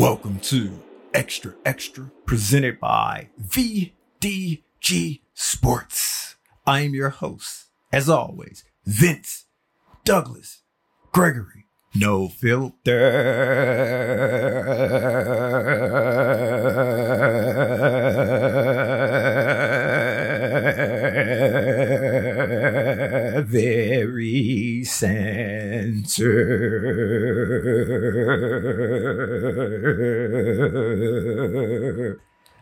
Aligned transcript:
Welcome 0.00 0.40
to 0.44 0.80
Xtra 1.12 1.52
Xtra, 1.62 2.10
presented 2.24 2.80
by 2.80 3.28
VDG 3.38 5.20
Sports. 5.34 6.36
I 6.66 6.80
am 6.80 6.94
your 6.94 7.10
host, 7.10 7.66
as 7.92 8.08
always, 8.08 8.64
Vince 8.86 9.44
Douglas 10.06 10.62
Gregory. 11.12 11.66
No 11.94 12.28
filter. 12.28 12.70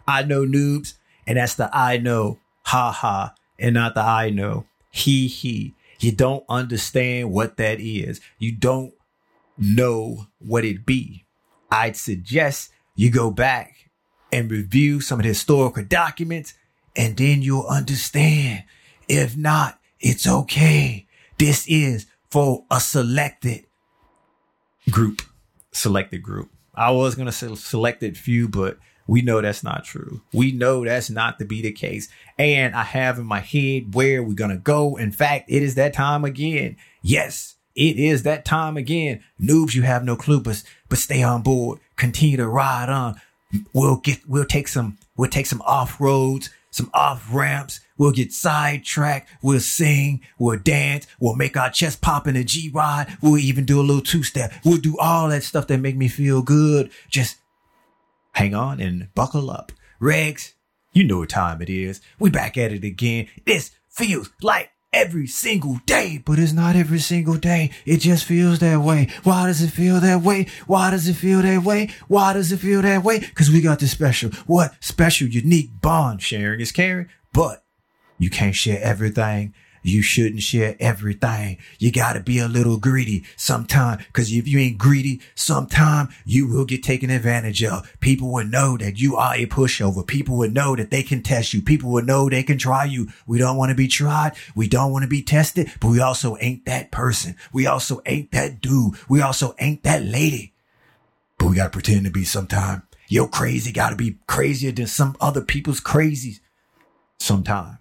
I 0.07 0.23
know 0.25 0.45
noobs, 0.45 0.95
and 1.27 1.39
that's 1.39 1.55
the 1.55 1.71
I 1.73 1.99
know, 1.99 2.39
ha 2.65 2.91
ha, 2.93 3.35
and 3.59 3.75
not 3.75 3.95
the 3.95 4.03
I 4.03 4.31
know, 4.31 4.67
he 4.91 5.27
he. 5.29 5.75
You 6.01 6.13
don't 6.13 6.45
understand 6.49 7.33
what 7.33 7.57
that 7.57 7.81
is. 7.81 8.21
You 8.39 8.53
don't 8.53 8.95
know 9.57 10.27
what 10.39 10.65
it 10.65 10.87
be. 10.87 11.27
I'd 11.71 11.97
suggest 11.97 12.71
you 12.95 13.11
go 13.11 13.31
back 13.31 13.91
and 14.33 14.51
review 14.51 15.01
some 15.01 15.19
of 15.19 15.25
the 15.25 15.31
historical 15.31 15.85
documents 15.85 16.55
and 16.97 17.17
then 17.17 17.43
you'll 17.43 17.67
understand. 17.67 18.65
If 19.09 19.37
not, 19.37 19.79
it's 20.01 20.27
okay. 20.27 21.07
This 21.39 21.67
is 21.69 22.07
for 22.31 22.65
a 22.71 22.81
selected 22.81 23.65
group. 24.91 25.23
Selected 25.73 26.23
group. 26.23 26.51
I 26.75 26.91
was 26.91 27.15
going 27.15 27.27
to 27.27 27.33
say 27.33 27.55
selected 27.55 28.17
few, 28.17 28.49
but 28.49 28.79
we 29.07 29.23
know 29.23 29.41
that's 29.41 29.65
not 29.65 29.85
true. 29.85 30.21
We 30.33 30.53
know 30.53 30.85
that's 30.85 31.11
not 31.11 31.39
to 31.39 31.45
be 31.45 31.63
the 31.63 31.73
case. 31.73 32.09
And 32.39 32.75
I 32.75 32.83
have 32.83 33.19
in 33.19 33.27
my 33.27 33.41
head 33.41 33.95
where 33.95 34.23
we're 34.23 34.35
going 34.35 34.51
to 34.51 34.59
go. 34.59 34.97
In 34.97 35.11
fact, 35.11 35.51
it 35.51 35.63
is 35.63 35.75
that 35.77 35.95
time 35.95 36.25
again. 36.25 36.77
Yes, 37.03 37.57
it 37.75 37.99
is 37.99 38.25
that 38.25 38.45
time 38.45 38.77
again. 38.77 39.25
Noobs, 39.41 39.75
you 39.75 39.83
have 39.83 40.05
no 40.05 40.15
clue, 40.15 40.41
but, 40.41 40.63
but 40.89 40.99
stay 40.99 41.23
on 41.23 41.43
board. 41.43 41.81
Continue 41.97 42.37
to 42.37 42.47
ride 42.47 42.91
on. 42.91 43.21
We'll 43.73 43.97
get, 43.97 44.29
we'll 44.29 44.45
take 44.45 44.69
some, 44.69 44.99
we'll 45.17 45.31
take 45.31 45.47
some 45.47 45.63
off 45.63 46.01
roads, 46.01 46.51
some 46.79 46.91
off 46.95 47.29
ramps. 47.33 47.81
We'll 47.99 48.13
get 48.13 48.33
sidetracked. 48.33 49.29
We'll 49.43 49.61
sing. 49.61 50.23
We'll 50.39 50.59
dance. 50.59 51.07
We'll 51.21 51.35
make 51.35 51.57
our 51.57 51.71
chest 51.71 52.01
pop 52.01 52.27
in 52.27 52.37
a 52.37 52.45
G 52.45 52.71
ride. 52.73 53.19
We'll 53.21 53.39
even 53.39 53.67
do 53.67 53.81
a 53.81 53.83
little 53.83 54.03
two 54.03 54.23
step. 54.23 54.53
We'll 54.65 54.79
do 54.79 54.97
all 54.99 55.29
that 55.29 55.43
stuff 55.43 55.67
that 55.67 55.79
make 55.79 55.97
me 55.97 56.09
feel 56.09 56.41
good. 56.41 56.91
Just 57.11 57.37
hang 58.33 58.55
on 58.55 58.81
and 58.81 59.13
buckle 59.15 59.51
up. 59.51 59.73
Regs, 60.01 60.53
you 60.93 61.05
know 61.05 61.19
what 61.19 61.29
time 61.29 61.61
it 61.61 61.69
is. 61.69 62.01
We 62.19 62.31
back 62.31 62.57
at 62.57 62.73
it 62.73 62.85
again. 62.85 63.27
This 63.45 63.73
feels 63.91 64.31
like 64.41 64.71
every 64.93 65.27
single 65.27 65.81
day, 65.87 66.23
but 66.25 66.39
it's 66.39 66.53
not 66.53 66.77
every 66.77 66.99
single 66.99 67.37
day. 67.37 67.71
It 67.85 67.99
just 67.99 68.25
feels 68.25 68.59
that 68.61 68.81
way. 68.81 69.09
Why 69.23 69.47
does 69.47 69.63
it 69.63 69.71
feel 69.71 70.01
that 70.01 70.23
way? 70.23 70.47
Why 70.67 70.91
does 70.91 71.09
it 71.09 71.15
feel 71.15 71.43
that 71.43 71.63
way? 71.63 71.91
Why 72.09 72.33
does 72.33 72.53
it 72.53 72.59
feel 72.59 72.83
that 72.83 73.05
way? 73.05 73.21
Cause 73.21 73.51
we 73.51 73.61
got 73.61 73.81
this 73.81 73.93
special, 73.93 74.31
what 74.47 74.73
special, 74.81 75.29
unique 75.29 75.81
bond 75.81 76.23
sharing 76.23 76.61
is 76.61 76.73
caring, 76.73 77.09
but 77.33 77.65
you 78.19 78.31
can't 78.31 78.57
share 78.57 78.83
everything. 78.83 79.55
You 79.89 80.03
shouldn't 80.03 80.43
share 80.43 80.77
everything. 80.79 81.59
You 81.79 81.91
gotta 81.91 82.21
be 82.21 82.39
a 82.39 82.47
little 82.47 82.77
greedy 82.77 83.25
sometime. 83.37 84.05
Cause 84.13 84.31
if 84.31 84.47
you 84.47 84.59
ain't 84.59 84.77
greedy, 84.79 85.21
sometime 85.35 86.09
you 86.25 86.47
will 86.47 86.65
get 86.65 86.83
taken 86.83 87.11
advantage 87.11 87.65
of. 87.65 87.91
People 88.01 88.33
will 88.33 88.45
know 88.45 88.77
that 88.77 89.01
you 89.01 89.17
are 89.17 89.35
a 89.35 89.47
pushover. 89.47 90.07
People 90.07 90.37
will 90.37 90.51
know 90.51 90.77
that 90.77 90.91
they 90.91 91.03
can 91.03 91.23
test 91.23 91.55
you. 91.55 91.63
People 91.63 91.91
will 91.91 92.05
know 92.05 92.29
they 92.29 92.43
can 92.43 92.59
try 92.59 92.85
you. 92.85 93.09
We 93.27 93.39
don't 93.39 93.57
want 93.57 93.71
to 93.71 93.75
be 93.75 93.89
tried. 93.89 94.33
We 94.55 94.69
don't 94.69 94.93
want 94.93 95.05
to 95.05 95.09
be 95.09 95.23
tested, 95.23 95.73
but 95.81 95.89
we 95.89 96.01
also 96.01 96.37
ain't 96.41 96.67
that 96.67 96.91
person. 96.91 97.37
We 97.53 97.67
also 97.67 98.03
ain't 98.05 98.31
that 98.33 98.61
dude. 98.61 98.95
We 99.09 99.23
also 99.23 99.55
ain't 99.59 99.83
that 99.85 100.03
lady. 100.03 100.55
But 101.39 101.49
we 101.49 101.57
gotta 101.57 101.71
pretend 101.71 102.05
to 102.05 102.11
be 102.11 102.25
sometime. 102.25 102.83
Yo, 103.09 103.27
crazy 103.27 103.73
gotta 103.73 103.97
be 103.97 104.19
crazier 104.27 104.71
than 104.71 104.87
some 104.87 105.17
other 105.19 105.41
people's 105.41 105.81
crazies 105.81 106.41
sometime. 107.19 107.79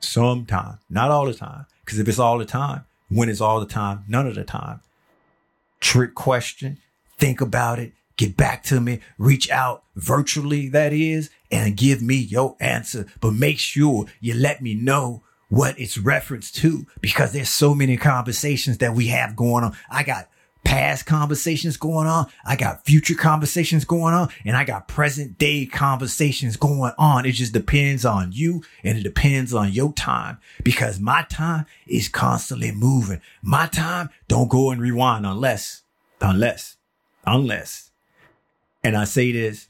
Sometime, 0.00 0.78
not 0.88 1.10
all 1.10 1.26
the 1.26 1.34
time. 1.34 1.66
Because 1.84 1.98
if 1.98 2.08
it's 2.08 2.18
all 2.18 2.38
the 2.38 2.44
time, 2.44 2.84
when 3.08 3.28
it's 3.28 3.40
all 3.40 3.60
the 3.60 3.66
time, 3.66 4.04
none 4.08 4.26
of 4.26 4.34
the 4.34 4.44
time. 4.44 4.80
Trick 5.80 6.14
question. 6.14 6.78
Think 7.18 7.40
about 7.40 7.78
it. 7.78 7.92
Get 8.16 8.36
back 8.36 8.62
to 8.64 8.80
me. 8.80 9.00
Reach 9.18 9.50
out 9.50 9.82
virtually, 9.96 10.68
that 10.68 10.92
is, 10.92 11.30
and 11.50 11.76
give 11.76 12.02
me 12.02 12.16
your 12.16 12.56
answer. 12.60 13.06
But 13.20 13.32
make 13.32 13.58
sure 13.58 14.06
you 14.20 14.34
let 14.34 14.62
me 14.62 14.74
know 14.74 15.22
what 15.48 15.78
it's 15.78 15.98
referenced 15.98 16.54
to 16.56 16.86
because 17.00 17.32
there's 17.32 17.48
so 17.48 17.74
many 17.74 17.96
conversations 17.96 18.78
that 18.78 18.94
we 18.94 19.08
have 19.08 19.36
going 19.36 19.64
on. 19.64 19.76
I 19.90 20.02
got 20.02 20.28
past 20.64 21.06
conversations 21.06 21.76
going 21.76 22.06
on. 22.06 22.30
I 22.44 22.56
got 22.56 22.84
future 22.84 23.14
conversations 23.14 23.84
going 23.84 24.14
on 24.14 24.28
and 24.44 24.56
I 24.56 24.64
got 24.64 24.88
present 24.88 25.38
day 25.38 25.66
conversations 25.66 26.56
going 26.56 26.92
on. 26.98 27.26
It 27.26 27.32
just 27.32 27.52
depends 27.52 28.04
on 28.04 28.32
you 28.32 28.62
and 28.84 28.98
it 28.98 29.02
depends 29.02 29.54
on 29.54 29.72
your 29.72 29.92
time 29.92 30.38
because 30.62 31.00
my 31.00 31.22
time 31.22 31.66
is 31.86 32.08
constantly 32.08 32.72
moving. 32.72 33.20
My 33.42 33.66
time 33.66 34.10
don't 34.28 34.50
go 34.50 34.70
and 34.70 34.80
rewind 34.80 35.26
unless, 35.26 35.82
unless, 36.20 36.76
unless. 37.26 37.90
And 38.82 38.96
I 38.96 39.04
say 39.04 39.32
this, 39.32 39.68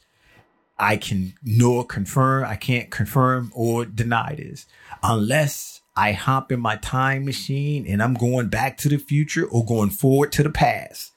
I 0.78 0.96
can 0.96 1.34
nor 1.42 1.84
confirm, 1.84 2.44
I 2.44 2.56
can't 2.56 2.90
confirm 2.90 3.52
or 3.54 3.84
deny 3.84 4.34
this 4.34 4.66
unless 5.02 5.79
I 6.00 6.12
hop 6.12 6.50
in 6.50 6.60
my 6.60 6.76
time 6.76 7.26
machine 7.26 7.86
and 7.86 8.02
I'm 8.02 8.14
going 8.14 8.48
back 8.48 8.78
to 8.78 8.88
the 8.88 8.96
future 8.96 9.44
or 9.44 9.66
going 9.66 9.90
forward 9.90 10.32
to 10.32 10.42
the 10.42 10.48
past. 10.48 11.12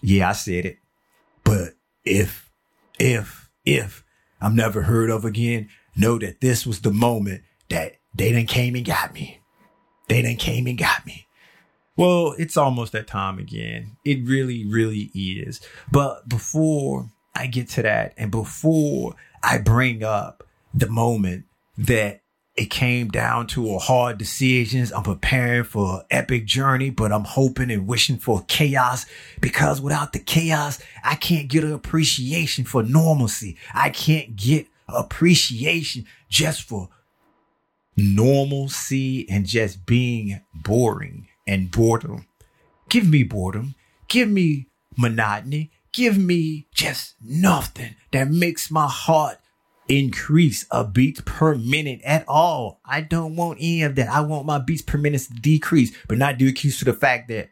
Yeah, 0.00 0.30
I 0.30 0.32
said 0.32 0.64
it. 0.64 0.78
But 1.44 1.74
if, 2.02 2.50
if, 2.98 3.50
if 3.66 4.04
I'm 4.40 4.56
never 4.56 4.80
heard 4.80 5.10
of 5.10 5.26
again, 5.26 5.68
know 5.94 6.18
that 6.18 6.40
this 6.40 6.66
was 6.66 6.80
the 6.80 6.92
moment 6.92 7.42
that 7.68 7.96
they 8.14 8.32
done 8.32 8.46
came 8.46 8.74
and 8.74 8.86
got 8.86 9.12
me. 9.12 9.42
They 10.08 10.22
done 10.22 10.36
came 10.36 10.66
and 10.66 10.78
got 10.78 11.04
me. 11.04 11.26
Well, 11.98 12.34
it's 12.38 12.56
almost 12.56 12.92
that 12.92 13.06
time 13.06 13.38
again. 13.38 13.98
It 14.02 14.26
really, 14.26 14.64
really 14.66 15.10
is. 15.14 15.60
But 15.92 16.26
before 16.26 17.10
I 17.34 17.48
get 17.48 17.68
to 17.70 17.82
that 17.82 18.14
and 18.16 18.30
before 18.30 19.14
I 19.42 19.58
bring 19.58 20.02
up 20.02 20.42
the 20.72 20.88
moment 20.88 21.44
that 21.76 22.19
it 22.56 22.70
came 22.70 23.08
down 23.08 23.46
to 23.48 23.74
a 23.74 23.78
hard 23.78 24.18
decisions. 24.18 24.92
I'm 24.92 25.02
preparing 25.02 25.64
for 25.64 26.00
an 26.00 26.06
epic 26.10 26.46
journey, 26.46 26.90
but 26.90 27.12
I'm 27.12 27.24
hoping 27.24 27.70
and 27.70 27.86
wishing 27.86 28.18
for 28.18 28.44
chaos 28.48 29.06
because 29.40 29.80
without 29.80 30.12
the 30.12 30.18
chaos, 30.18 30.82
I 31.04 31.14
can't 31.14 31.48
get 31.48 31.64
an 31.64 31.72
appreciation 31.72 32.64
for 32.64 32.82
normalcy. 32.82 33.56
I 33.72 33.90
can't 33.90 34.36
get 34.36 34.66
appreciation 34.88 36.06
just 36.28 36.62
for 36.62 36.88
normalcy 37.96 39.28
and 39.28 39.46
just 39.46 39.86
being 39.86 40.40
boring 40.54 41.28
and 41.46 41.70
boredom. 41.70 42.26
Give 42.88 43.08
me 43.08 43.22
boredom. 43.22 43.74
Give 44.08 44.28
me 44.28 44.66
monotony. 44.96 45.70
Give 45.92 46.16
me 46.18 46.66
just 46.72 47.14
nothing 47.22 47.96
that 48.12 48.30
makes 48.30 48.70
my 48.70 48.86
heart 48.86 49.39
increase 49.90 50.66
a 50.70 50.84
beats 50.84 51.20
per 51.24 51.56
minute 51.56 52.00
at 52.04 52.24
all. 52.28 52.80
I 52.84 53.00
don't 53.00 53.34
want 53.34 53.58
any 53.58 53.82
of 53.82 53.96
that. 53.96 54.08
I 54.08 54.20
want 54.20 54.46
my 54.46 54.58
beats 54.58 54.82
per 54.82 54.96
minute 54.96 55.22
to 55.22 55.32
decrease, 55.34 55.92
but 56.06 56.16
not 56.16 56.38
decrease 56.38 56.78
to 56.78 56.84
the 56.84 56.92
fact 56.92 57.28
that 57.28 57.50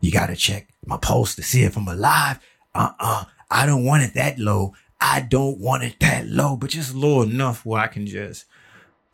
you 0.00 0.10
got 0.10 0.26
to 0.26 0.36
check 0.36 0.68
my 0.84 0.96
pulse 0.96 1.36
to 1.36 1.42
see 1.42 1.62
if 1.62 1.76
I'm 1.76 1.86
alive. 1.86 2.40
Uh-uh. 2.74 3.24
I 3.50 3.66
don't 3.66 3.84
want 3.84 4.02
it 4.02 4.14
that 4.14 4.38
low. 4.38 4.74
I 5.00 5.20
don't 5.20 5.60
want 5.60 5.84
it 5.84 6.00
that 6.00 6.26
low, 6.26 6.56
but 6.56 6.70
just 6.70 6.94
low 6.94 7.22
enough 7.22 7.64
where 7.64 7.80
I 7.80 7.86
can 7.86 8.06
just, 8.06 8.46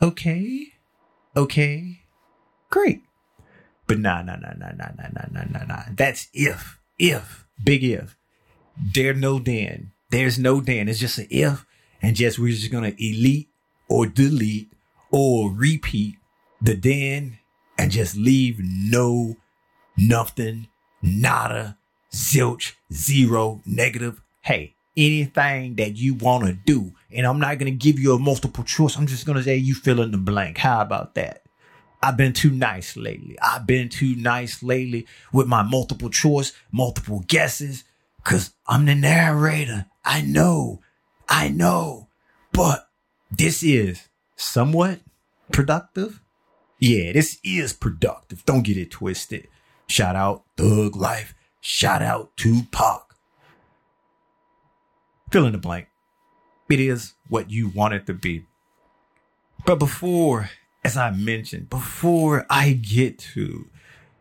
okay, 0.00 0.68
okay, 1.36 2.00
great. 2.70 3.02
But 3.86 3.98
nah, 3.98 4.22
nah, 4.22 4.36
nah, 4.36 4.54
nah, 4.56 4.72
nah, 4.72 4.92
nah, 4.96 5.08
nah, 5.12 5.26
nah, 5.30 5.44
nah, 5.44 5.64
nah. 5.64 5.82
That's 5.94 6.28
if, 6.32 6.80
if, 6.98 7.46
big 7.62 7.84
if. 7.84 8.16
There's 8.78 9.18
no 9.18 9.38
then. 9.38 9.92
There's 10.10 10.38
no 10.38 10.60
then. 10.60 10.88
It's 10.88 10.98
just 10.98 11.18
an 11.18 11.26
if 11.28 11.66
and 12.02 12.16
just 12.16 12.38
we're 12.38 12.52
just 12.52 12.70
gonna 12.70 12.92
elite 12.98 13.48
or 13.88 14.06
delete 14.06 14.72
or 15.10 15.50
repeat 15.52 16.16
the 16.60 16.74
then 16.74 17.38
and 17.78 17.90
just 17.90 18.16
leave 18.16 18.58
no 18.60 19.36
nothing, 19.96 20.68
nada, 21.02 21.78
zilch, 22.12 22.72
zero, 22.92 23.60
negative. 23.66 24.22
Hey, 24.40 24.74
anything 24.96 25.76
that 25.76 25.96
you 25.96 26.14
want 26.14 26.44
to 26.46 26.52
do. 26.52 26.92
And 27.10 27.26
I'm 27.26 27.38
not 27.38 27.58
going 27.58 27.72
to 27.72 27.78
give 27.78 27.98
you 27.98 28.14
a 28.14 28.18
multiple 28.18 28.64
choice. 28.64 28.96
I'm 28.96 29.06
just 29.06 29.26
going 29.26 29.36
to 29.36 29.44
say 29.44 29.56
you 29.56 29.74
fill 29.74 30.00
in 30.00 30.10
the 30.10 30.18
blank. 30.18 30.58
How 30.58 30.80
about 30.80 31.14
that? 31.14 31.42
I've 32.02 32.16
been 32.16 32.32
too 32.32 32.50
nice 32.50 32.96
lately. 32.96 33.38
I've 33.40 33.66
been 33.66 33.88
too 33.88 34.16
nice 34.16 34.62
lately 34.62 35.06
with 35.32 35.46
my 35.46 35.62
multiple 35.62 36.10
choice, 36.10 36.52
multiple 36.72 37.24
guesses, 37.28 37.84
Cause 38.24 38.52
I'm 38.68 38.86
the 38.86 38.94
narrator. 38.94 39.86
I 40.04 40.20
know. 40.20 40.80
I 41.32 41.48
know. 41.48 42.08
But 42.52 42.86
this 43.30 43.62
is 43.62 44.08
somewhat 44.36 45.00
productive. 45.50 46.20
Yeah, 46.78 47.12
this 47.12 47.38
is 47.42 47.72
productive. 47.72 48.44
Don't 48.44 48.62
get 48.64 48.76
it 48.76 48.90
twisted. 48.90 49.48
Shout 49.86 50.14
out 50.14 50.44
Thug 50.58 50.94
Life. 50.94 51.34
Shout 51.62 52.02
out 52.02 52.36
Tupac. 52.36 53.14
Fill 55.30 55.46
in 55.46 55.52
the 55.52 55.58
blank. 55.58 55.88
It 56.68 56.80
is 56.80 57.14
what 57.28 57.50
you 57.50 57.68
want 57.68 57.94
it 57.94 58.06
to 58.06 58.14
be. 58.14 58.44
But 59.64 59.78
before, 59.78 60.50
as 60.84 60.98
I 60.98 61.12
mentioned, 61.12 61.70
before 61.70 62.44
I 62.50 62.72
get 62.74 63.18
to 63.34 63.70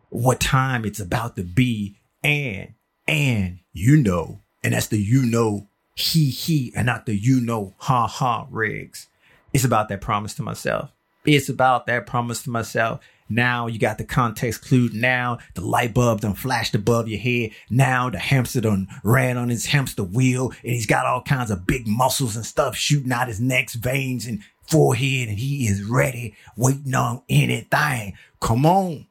what 0.09 0.39
time 0.39 0.85
it's 0.85 0.99
about 1.01 1.35
to 1.35 1.43
be, 1.43 1.97
and, 2.23 2.73
and 3.05 3.59
you 3.73 3.97
know, 3.97 4.39
and 4.63 4.73
that's 4.73 4.87
the 4.87 5.01
you 5.01 5.23
know, 5.25 5.67
he, 6.01 6.29
he, 6.29 6.73
and 6.75 6.85
not 6.85 7.05
the 7.05 7.15
you 7.15 7.39
know, 7.39 7.73
ha, 7.77 8.07
ha, 8.07 8.45
regs. 8.51 9.07
It's 9.53 9.65
about 9.65 9.89
that 9.89 10.01
promise 10.01 10.33
to 10.35 10.43
myself. 10.43 10.91
It's 11.25 11.49
about 11.49 11.85
that 11.87 12.07
promise 12.07 12.43
to 12.43 12.49
myself. 12.49 13.01
Now 13.29 13.67
you 13.67 13.79
got 13.79 13.97
the 13.97 14.03
context 14.03 14.65
clue. 14.65 14.89
Now 14.91 15.37
the 15.53 15.61
light 15.61 15.93
bulb 15.93 16.21
done 16.21 16.33
flashed 16.33 16.75
above 16.75 17.07
your 17.07 17.19
head. 17.19 17.51
Now 17.69 18.09
the 18.09 18.19
hamster 18.19 18.59
done 18.59 18.87
ran 19.03 19.37
on 19.37 19.47
his 19.47 19.67
hamster 19.67 20.03
wheel 20.03 20.51
and 20.63 20.73
he's 20.73 20.85
got 20.85 21.05
all 21.05 21.21
kinds 21.21 21.49
of 21.49 21.65
big 21.65 21.87
muscles 21.87 22.35
and 22.35 22.45
stuff 22.45 22.75
shooting 22.75 23.11
out 23.11 23.29
his 23.29 23.39
neck's 23.39 23.75
veins 23.75 24.25
and 24.25 24.41
forehead 24.63 25.29
and 25.29 25.39
he 25.39 25.67
is 25.67 25.83
ready, 25.83 26.35
waiting 26.57 26.93
on 26.93 27.21
anything. 27.29 28.17
Come 28.41 28.65
on. 28.65 29.07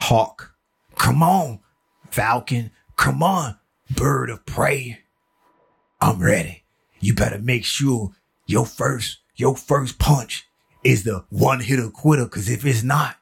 Hawk. 0.00 0.54
Come 0.94 1.22
on. 1.22 1.58
Falcon. 2.10 2.70
Come 2.96 3.24
on. 3.24 3.56
Bird 3.90 4.30
of 4.30 4.46
prey. 4.46 5.03
I'm 6.04 6.18
ready. 6.18 6.64
You 7.00 7.14
better 7.14 7.38
make 7.38 7.64
sure 7.64 8.10
your 8.46 8.66
first, 8.66 9.20
your 9.36 9.56
first 9.56 9.98
punch 9.98 10.46
is 10.84 11.04
the 11.04 11.24
one 11.30 11.60
hitter 11.60 11.88
quitter. 11.88 12.26
Cause 12.26 12.50
if 12.50 12.66
it's 12.66 12.82
not, 12.82 13.16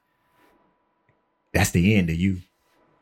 that's 1.55 1.71
the 1.71 1.95
end 1.95 2.11
of 2.11 2.17
you. 2.17 2.39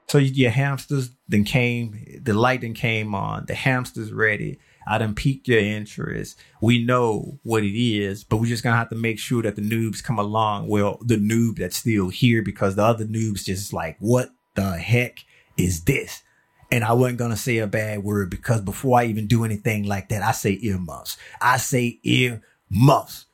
So 0.07 0.19
your 0.19 0.51
hamsters 0.51 1.09
then 1.31 1.45
came, 1.45 2.21
the 2.23 2.35
light 2.35 2.61
then 2.61 2.75
came 2.75 3.15
on, 3.15 3.47
the 3.47 3.55
hamster's 3.55 4.13
ready. 4.13 4.59
I 4.87 4.99
done 4.99 5.15
piqued 5.15 5.49
your 5.49 5.61
interest. 5.61 6.39
We 6.61 6.85
know 6.85 7.39
what 7.43 7.65
it 7.65 7.75
is, 7.75 8.23
but 8.23 8.37
we're 8.37 8.49
just 8.49 8.63
gonna 8.63 8.77
have 8.77 8.91
to 8.91 8.97
make 8.97 9.19
sure 9.19 9.43
that 9.45 9.57
the 9.57 9.63
noobs 9.63 10.05
come 10.05 10.19
along. 10.19 10.69
Well, 10.69 10.99
the 11.01 11.17
noob 11.17 11.57
that's 11.57 11.79
still 11.79 12.11
here 12.11 12.43
because 12.43 12.77
the 12.77 12.85
other 12.85 13.07
noobs 13.07 13.45
just 13.45 13.73
like, 13.73 13.97
what 13.99 14.29
the 14.57 14.77
heck 14.77 15.21
is 15.57 15.85
this? 15.85 16.23
And 16.73 16.85
I 16.85 16.93
wasn't 16.93 17.19
gonna 17.19 17.37
say 17.37 17.59
a 17.59 17.67
bad 17.67 18.05
word 18.05 18.31
because 18.31 18.61
before 18.61 19.01
I 19.01 19.07
even 19.07 19.27
do 19.27 19.45
anything 19.45 19.85
like 19.85 20.09
that, 20.11 20.23
I 20.23 20.33
say 20.33 20.59
earmuffs. 20.63 21.17
I 21.41 21.57
say 21.57 21.99
earmuffs 22.05 23.27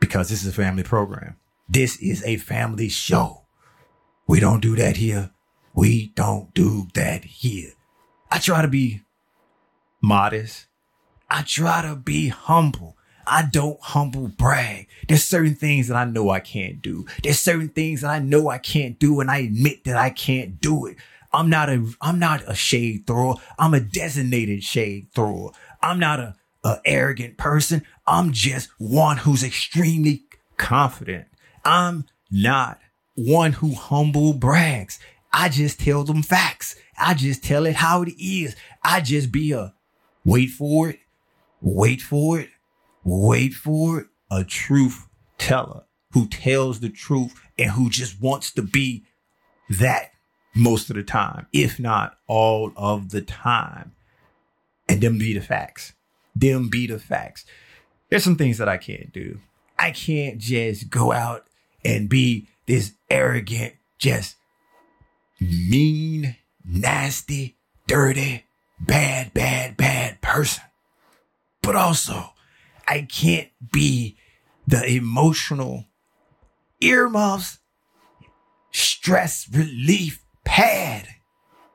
because 0.00 0.28
this 0.28 0.42
is 0.42 0.48
a 0.48 0.56
family 0.56 0.82
program. 0.82 1.36
This 1.68 1.96
is 1.98 2.22
a 2.24 2.36
family 2.36 2.88
show. 2.88 3.42
We 4.26 4.40
don't 4.40 4.60
do 4.60 4.76
that 4.76 4.96
here. 4.96 5.30
We 5.74 6.12
don't 6.14 6.52
do 6.54 6.88
that 6.94 7.24
here. 7.24 7.70
I 8.30 8.38
try 8.38 8.62
to 8.62 8.68
be 8.68 9.02
modest. 10.02 10.66
I 11.30 11.42
try 11.42 11.82
to 11.82 11.96
be 11.96 12.28
humble. 12.28 12.96
I 13.26 13.42
don't 13.50 13.80
humble 13.80 14.28
brag. 14.28 14.88
There's 15.08 15.24
certain 15.24 15.54
things 15.54 15.88
that 15.88 15.96
I 15.96 16.04
know 16.04 16.30
I 16.30 16.40
can't 16.40 16.82
do. 16.82 17.06
There's 17.22 17.38
certain 17.38 17.68
things 17.68 18.02
that 18.02 18.10
I 18.10 18.18
know 18.18 18.48
I 18.48 18.58
can't 18.58 18.98
do 18.98 19.20
and 19.20 19.30
I 19.30 19.38
admit 19.38 19.84
that 19.84 19.96
I 19.96 20.10
can't 20.10 20.60
do 20.60 20.86
it. 20.86 20.96
I'm 21.32 21.48
not 21.48 21.68
a, 21.68 21.86
I'm 22.00 22.18
not 22.18 22.42
a 22.46 22.54
shade 22.54 23.06
thrower. 23.06 23.36
I'm 23.58 23.74
a 23.74 23.80
designated 23.80 24.62
shade 24.62 25.08
thrower. 25.14 25.50
I'm 25.82 25.98
not 25.98 26.20
a 26.20 26.36
a 26.64 26.80
arrogant 26.84 27.36
person. 27.38 27.84
I'm 28.06 28.32
just 28.32 28.70
one 28.78 29.18
who's 29.18 29.42
extremely 29.42 30.24
confident. 30.56 31.26
I'm 31.64 32.06
not 32.30 32.78
one 33.14 33.52
who 33.52 33.74
humble 33.74 34.32
brags. 34.32 34.98
I 35.32 35.48
just 35.48 35.80
tell 35.80 36.04
them 36.04 36.22
facts. 36.22 36.76
I 36.98 37.14
just 37.14 37.42
tell 37.42 37.66
it 37.66 37.76
how 37.76 38.02
it 38.02 38.12
is. 38.18 38.54
I 38.82 39.00
just 39.00 39.32
be 39.32 39.52
a 39.52 39.74
wait 40.24 40.50
for 40.50 40.90
it, 40.90 41.00
wait 41.60 42.00
for 42.00 42.38
it, 42.38 42.50
wait 43.02 43.54
for 43.54 44.00
it, 44.00 44.06
a 44.30 44.44
truth 44.44 45.08
teller 45.38 45.84
who 46.12 46.28
tells 46.28 46.80
the 46.80 46.90
truth 46.90 47.34
and 47.58 47.70
who 47.72 47.90
just 47.90 48.20
wants 48.20 48.52
to 48.52 48.62
be 48.62 49.04
that 49.68 50.11
most 50.54 50.90
of 50.90 50.96
the 50.96 51.02
time, 51.02 51.46
if 51.52 51.78
not 51.78 52.18
all 52.26 52.72
of 52.76 53.10
the 53.10 53.22
time. 53.22 53.92
And 54.88 55.00
them 55.00 55.18
be 55.18 55.32
the 55.32 55.40
facts 55.40 55.94
them 56.34 56.68
be 56.68 56.86
the 56.86 56.98
facts. 56.98 57.44
There's 58.08 58.24
some 58.24 58.36
things 58.36 58.58
that 58.58 58.68
I 58.68 58.76
can't 58.76 59.12
do. 59.12 59.40
I 59.78 59.90
can't 59.90 60.38
just 60.38 60.90
go 60.90 61.12
out 61.12 61.46
and 61.84 62.08
be 62.08 62.48
this 62.66 62.92
arrogant, 63.10 63.74
just 63.98 64.36
mean, 65.40 66.36
nasty, 66.64 67.56
dirty, 67.86 68.44
bad, 68.80 69.34
bad, 69.34 69.76
bad 69.76 70.20
person. 70.20 70.62
But 71.62 71.76
also, 71.76 72.32
I 72.86 73.02
can't 73.02 73.48
be 73.72 74.16
the 74.66 74.84
emotional 74.86 75.86
earmuffs, 76.80 77.58
stress 78.70 79.48
relief 79.50 80.24
pad. 80.44 81.08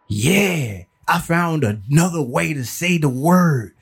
Yeah, 0.07 0.83
I 1.07 1.19
found 1.19 1.63
another 1.63 2.21
way 2.21 2.53
to 2.53 2.63
say 2.63 2.97
the 2.97 3.09
word. 3.09 3.73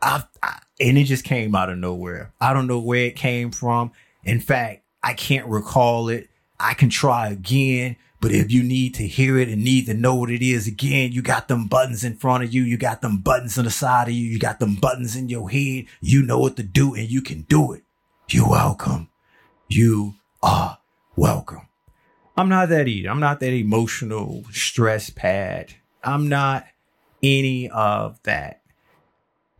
I, 0.00 0.24
I, 0.42 0.60
and 0.80 0.98
it 0.98 1.04
just 1.04 1.24
came 1.24 1.54
out 1.54 1.70
of 1.70 1.78
nowhere. 1.78 2.32
I 2.40 2.52
don't 2.52 2.66
know 2.66 2.78
where 2.78 3.06
it 3.06 3.16
came 3.16 3.50
from. 3.50 3.92
In 4.24 4.40
fact, 4.40 4.82
I 5.02 5.14
can't 5.14 5.46
recall 5.46 6.08
it. 6.08 6.28
I 6.58 6.74
can 6.74 6.88
try 6.88 7.28
again, 7.28 7.96
but 8.20 8.32
if 8.32 8.50
you 8.50 8.62
need 8.62 8.94
to 8.94 9.06
hear 9.06 9.38
it 9.38 9.48
and 9.48 9.62
need 9.62 9.86
to 9.86 9.94
know 9.94 10.14
what 10.14 10.30
it 10.30 10.42
is 10.42 10.66
again, 10.66 11.12
you 11.12 11.22
got 11.22 11.48
them 11.48 11.66
buttons 11.66 12.02
in 12.02 12.16
front 12.16 12.44
of 12.44 12.52
you. 12.52 12.62
You 12.62 12.78
got 12.78 13.02
them 13.02 13.18
buttons 13.18 13.58
on 13.58 13.64
the 13.64 13.70
side 13.70 14.08
of 14.08 14.14
you. 14.14 14.24
You 14.24 14.38
got 14.38 14.58
them 14.58 14.76
buttons 14.76 15.16
in 15.16 15.28
your 15.28 15.50
head. 15.50 15.84
You 16.00 16.22
know 16.22 16.38
what 16.38 16.56
to 16.56 16.62
do 16.62 16.94
and 16.94 17.08
you 17.10 17.20
can 17.20 17.42
do 17.42 17.72
it. 17.72 17.82
You're 18.30 18.48
welcome. 18.48 19.10
You 19.68 20.14
are 20.42 20.78
welcome. 21.14 21.65
I'm 22.36 22.48
not 22.48 22.68
that 22.68 22.86
either. 22.86 23.08
I'm 23.08 23.20
not 23.20 23.40
that 23.40 23.52
emotional 23.52 24.44
stress 24.50 25.10
pad. 25.10 25.74
I'm 26.04 26.28
not 26.28 26.66
any 27.22 27.68
of 27.70 28.22
that. 28.24 28.62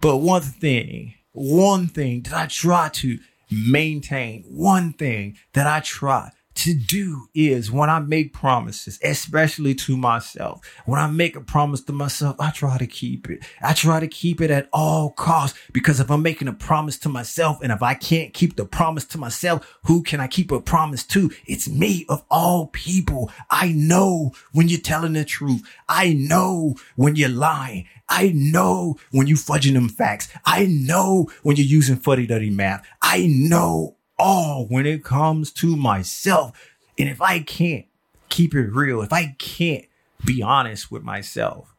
But 0.01 0.19
one 0.19 0.43
thing, 0.43 1.15
one 1.33 1.89
thing 1.89 2.23
that 2.23 2.35
I 2.35 2.47
try 2.47 2.91
to 2.91 3.19
maintain, 3.51 4.45
one 4.49 4.93
thing 4.93 5.37
that 5.55 5.67
I 5.67 5.81
try 5.81 6.33
to 6.57 6.75
do 6.75 7.29
is 7.35 7.71
when 7.71 7.91
I 7.91 8.01
make 8.01 8.33
promises, 8.33 8.99
especially 9.03 9.75
to 9.77 9.97
myself, 9.97 10.61
when 10.85 11.01
I 11.01 11.07
make 11.07 11.37
a 11.37 11.41
promise 11.41 11.83
to 11.83 11.93
myself, 11.93 12.37
I 12.41 12.51
try 12.51 12.79
to 12.79 12.87
keep 12.87 13.29
it. 13.29 13.45
I 13.63 13.73
try 13.73 14.01
to 14.01 14.09
keep 14.09 14.41
it 14.41 14.51
at 14.51 14.69
all 14.73 15.11
costs 15.11 15.59
because 15.73 16.01
if 16.01 16.11
I'm 16.11 16.23
making 16.23 16.49
a 16.49 16.53
promise 16.53 16.99
to 17.01 17.09
myself 17.09 17.59
and 17.63 17.71
if 17.73 17.83
I 17.83 17.95
can't 17.95 18.33
keep 18.33 18.57
the 18.57 18.65
promise 18.65 19.05
to 19.07 19.19
myself, 19.19 19.79
who 19.85 20.03
can 20.03 20.21
I 20.21 20.27
keep 20.27 20.51
a 20.51 20.61
promise 20.61 21.05
to? 21.09 21.31
It's 21.47 21.69
me 21.69 22.07
of 22.09 22.25
all 22.31 22.69
people. 22.69 23.31
I 23.51 23.73
know 23.73 24.33
when 24.53 24.69
you're 24.69 24.81
telling 24.81 25.13
the 25.13 25.25
truth. 25.25 25.63
I 25.89 26.15
know 26.15 26.77
when 26.97 27.17
you're 27.17 27.29
lying. 27.29 27.87
I 28.09 28.33
know 28.35 28.97
when 29.11 29.27
you 29.27 29.35
fudging 29.35 29.75
them 29.75 29.89
facts. 29.89 30.29
I 30.45 30.67
know 30.67 31.29
when 31.43 31.57
you're 31.57 31.67
using 31.67 31.97
fuddy 31.97 32.27
duddy 32.27 32.51
math. 32.51 32.87
I 33.03 33.27
know 33.27 33.96
all 34.19 34.67
when 34.67 34.87
it 34.87 35.05
comes 35.05 35.53
to 35.53 35.77
myself. 35.77 36.71
And 36.99 37.09
if 37.09 37.21
I 37.21 37.41
can't 37.41 37.87
keep 38.29 38.55
it 38.55 38.71
real, 38.73 39.03
if 39.03 39.13
I 39.13 39.37
can't 39.39 39.85
be 40.25 40.43
honest 40.43 40.91
with 40.91 41.03
myself, 41.03 41.75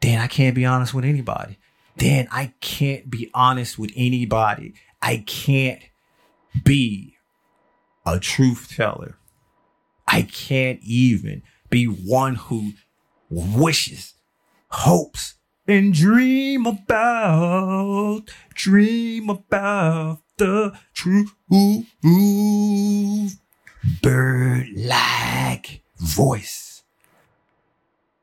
then 0.00 0.20
I 0.20 0.26
can't 0.26 0.54
be 0.54 0.64
honest 0.64 0.94
with 0.94 1.04
anybody. 1.04 1.58
Then 1.96 2.28
I 2.30 2.52
can't 2.60 3.10
be 3.10 3.30
honest 3.34 3.78
with 3.78 3.90
anybody. 3.96 4.74
I 5.02 5.24
can't 5.26 5.82
be 6.64 7.16
a 8.06 8.18
truth 8.18 8.68
teller. 8.74 9.16
I 10.06 10.22
can't 10.22 10.80
even 10.82 11.42
be 11.70 11.84
one 11.84 12.36
who 12.36 12.72
wishes, 13.28 14.14
hopes, 14.68 15.34
and 15.66 15.92
dream 15.92 16.64
about, 16.66 18.22
dream 18.54 19.28
about 19.28 20.20
the 20.38 20.72
truth. 20.94 21.34
Bird 24.02 24.66
like 24.74 25.82
voice. 25.98 26.82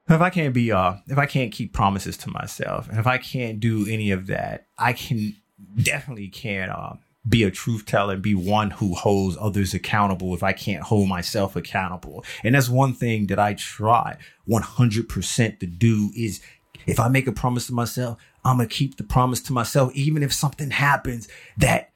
If 0.08 0.22
I 0.22 0.30
can't 0.30 0.54
be, 0.54 0.72
uh, 0.72 0.96
if 1.08 1.18
I 1.18 1.26
can't 1.26 1.52
keep 1.52 1.74
promises 1.74 2.16
to 2.18 2.30
myself, 2.30 2.88
and 2.90 3.00
if 3.00 3.08
I 3.08 3.18
can't 3.18 3.60
do 3.60 3.88
any 3.90 4.12
of 4.12 4.28
that, 4.28 4.68
I 4.78 4.94
can 4.94 5.36
definitely 5.82 6.28
can't, 6.28 6.72
uh, 6.72 6.94
be 7.28 7.44
a 7.44 7.50
truth 7.50 7.86
teller 7.88 8.14
and 8.14 8.22
be 8.22 8.36
one 8.36 8.70
who 8.70 8.94
holds 8.94 9.36
others 9.40 9.74
accountable 9.74 10.36
if 10.36 10.44
I 10.44 10.54
can't 10.54 10.84
hold 10.84 11.10
myself 11.10 11.56
accountable. 11.56 12.24
And 12.44 12.54
that's 12.54 12.70
one 12.70 12.94
thing 12.94 13.28
that 13.28 13.40
I 13.40 13.56
try 13.56 14.18
100% 14.48 15.60
to 15.60 15.66
do 15.66 16.12
is 16.16 16.40
if 16.86 17.00
I 17.00 17.08
make 17.08 17.26
a 17.26 17.32
promise 17.32 17.66
to 17.68 17.74
myself, 17.74 18.20
I'm 18.44 18.58
going 18.58 18.70
to 18.70 18.76
keep 18.76 18.98
the 18.98 19.04
promise 19.04 19.42
to 19.44 19.54
myself, 19.54 19.92
even 19.96 20.22
if 20.22 20.32
something 20.32 20.70
happens 20.70 21.28
that 21.58 21.90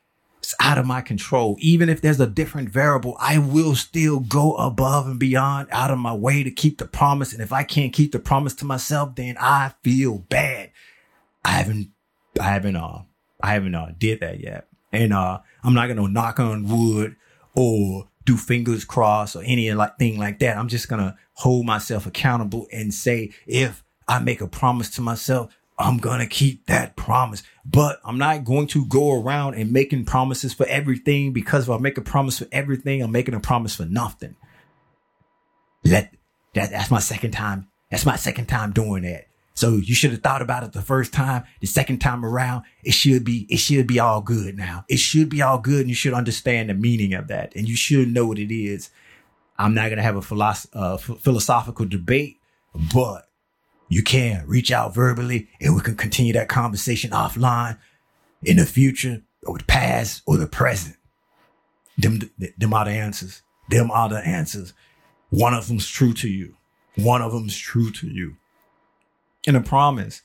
it's 0.50 0.56
out 0.60 0.80
of 0.80 0.86
my 0.88 1.00
control. 1.02 1.58
Even 1.60 1.90
if 1.90 2.02
there's 2.02 2.20
a 2.20 2.26
different 2.26 2.70
variable, 2.70 3.16
I 3.20 3.38
will 3.38 3.76
still 3.76 4.20
go 4.20 4.56
above 4.56 5.06
and 5.06 5.20
beyond 5.20 5.68
out 5.72 5.92
of 5.92 6.00
my 6.00 6.16
way 6.16 6.42
to 6.42 6.50
keep 6.50 6.80
the 6.80 6.88
promise. 6.88 7.34
And 7.34 7.42
if 7.44 7.54
I 7.54 7.62
can't 7.62 7.94
keep 7.94 8.14
the 8.14 8.20
promise 8.20 8.56
to 8.56 8.66
myself, 8.66 9.14
then 9.14 9.36
I 9.40 9.74
feel 9.84 10.18
bad. 10.18 10.72
I 11.46 11.50
haven't, 11.52 11.92
I 12.42 12.46
haven't, 12.46 12.76
uh, 12.78 13.04
I 13.40 13.54
haven't, 13.54 13.76
uh, 13.76 13.92
did 13.96 14.22
that 14.22 14.40
yet. 14.40 14.68
And, 14.92 15.14
uh, 15.14 15.42
I'm 15.64 15.76
not 15.76 15.86
going 15.86 15.98
to 15.98 16.12
knock 16.12 16.40
on 16.40 16.68
wood 16.68 17.16
or 17.54 18.08
do 18.26 18.36
fingers 18.36 18.86
crossed 18.86 19.36
or 19.36 19.44
any 19.46 19.72
like 19.74 20.00
thing 20.00 20.18
like 20.18 20.40
that. 20.40 20.58
I'm 20.58 20.68
just 20.68 20.90
going 20.90 21.02
to 21.02 21.16
hold 21.34 21.68
myself 21.68 22.08
accountable 22.08 22.66
and 22.74 22.92
say, 22.92 23.34
if 23.46 23.84
I 24.08 24.18
make 24.18 24.42
a 24.42 24.48
promise 24.48 24.90
to 24.92 25.02
myself, 25.02 25.56
I'm 25.80 25.98
going 25.98 26.20
to 26.20 26.28
keep 26.28 26.66
that 26.66 26.98
promise, 26.98 27.42
but 27.66 28.02
I'm 28.04 28.18
not 28.18 28.44
going 28.44 28.68
to 28.68 28.86
go 28.86 29.20
around 29.20 29.54
and 29.54 29.72
making 29.72 30.04
promises 30.04 30.54
for 30.54 30.66
everything 30.68 31.32
because 31.32 31.64
if 31.64 31.70
I 31.70 31.78
make 31.78 31.98
a 31.98 32.02
promise 32.02 32.40
for 32.40 32.48
everything, 32.52 33.02
I'm 33.02 33.14
making 33.14 33.34
a 33.34 33.40
promise 33.40 33.78
for 33.78 33.86
nothing. 33.86 34.36
Let 35.86 36.14
that, 36.54 36.72
that's 36.72 36.92
my 36.92 37.00
second 37.00 37.32
time. 37.32 37.70
That's 37.90 38.06
my 38.06 38.18
second 38.18 38.48
time 38.48 38.74
doing 38.74 39.04
that. 39.04 39.28
So 39.54 39.78
you 39.78 39.96
should 39.96 40.12
have 40.12 40.22
thought 40.22 40.42
about 40.42 40.64
it 40.64 40.74
the 40.74 40.82
first 40.82 41.14
time. 41.14 41.46
The 41.62 41.68
second 41.68 42.00
time 42.00 42.26
around, 42.26 42.66
it 42.84 42.92
should 42.94 43.24
be, 43.24 43.48
it 43.50 43.58
should 43.58 43.88
be 43.88 44.00
all 44.00 44.22
good 44.22 44.58
now. 44.58 44.84
It 44.90 44.98
should 44.98 45.30
be 45.30 45.42
all 45.42 45.60
good 45.60 45.82
and 45.82 45.90
you 45.90 45.96
should 45.96 46.14
understand 46.14 46.70
the 46.70 46.74
meaning 46.74 47.14
of 47.14 47.28
that 47.28 47.56
and 47.56 47.70
you 47.70 47.78
should 47.78 48.14
know 48.14 48.26
what 48.26 48.38
it 48.38 48.54
is. 48.54 48.90
I'm 49.58 49.74
not 49.74 49.88
going 49.88 49.98
to 49.98 50.04
have 50.04 50.18
a 50.18 50.22
philosoph- 50.22 50.68
uh, 50.74 50.98
philosophical 50.98 51.86
debate, 51.86 52.38
but 52.94 53.29
you 53.90 54.04
can 54.04 54.46
reach 54.48 54.72
out 54.72 54.94
verbally 54.94 55.50
and 55.60 55.76
we 55.76 55.82
can 55.82 55.96
continue 55.96 56.32
that 56.34 56.48
conversation 56.48 57.10
offline 57.12 57.78
in 58.44 58.58
the 58.58 58.66
future 58.66 59.24
or 59.44 59.58
the 59.58 59.64
past 59.66 60.22
or 60.26 60.38
the 60.38 60.48
present. 60.48 60.96
Them, 61.98 62.22
them 62.58 62.74
are 62.74 62.86
the 62.86 62.92
answers. 62.92 63.42
Them 63.70 63.92
are 63.92 64.08
the 64.08 64.20
answers. 64.20 64.74
One 65.32 65.54
of 65.54 65.68
them's 65.68 65.88
true 65.88 66.14
to 66.14 66.30
you. 66.30 66.56
One 66.96 67.22
of 67.22 67.34
them's 67.34 67.58
true 67.58 67.92
to 67.92 68.08
you. 68.08 68.38
And 69.46 69.58
a 69.58 69.62
promise 69.62 70.22